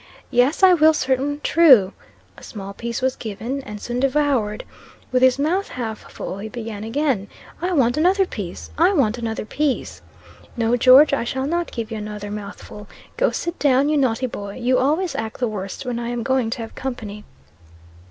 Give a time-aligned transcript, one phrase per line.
[0.31, 1.93] 'Yes, I will certain true,'
[2.35, 4.63] A small piece was given, and soon devoured.
[5.11, 7.27] With his mouth half full, he began again,
[7.61, 10.01] 'I want another piece I want another piece.'
[10.57, 12.87] 'No, George; I shall not give you another mouthful.
[13.15, 14.55] Go sit down, you naughty boy.
[14.55, 17.23] You always act the worst when I am going to have company.'